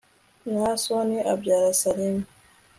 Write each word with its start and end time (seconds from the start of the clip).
nahasoni 0.51 1.17
abyara 1.33 1.69
salimu 1.81 2.25